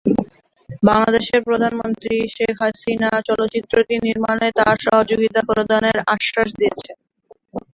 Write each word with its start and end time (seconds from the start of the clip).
বাংলাদেশের 0.83 1.41
প্রধানমন্ত্রী 1.47 2.15
শেখ 2.29 2.55
হাসিনা 2.61 3.09
চলচ্চিত্রটি 3.27 3.95
নির্মাণে 4.05 4.47
তার 4.57 4.75
সহযোগিতা 4.85 5.41
প্রদানের 5.49 5.97
আশ্বাস 6.13 6.49
দিয়েছেন। 6.59 6.97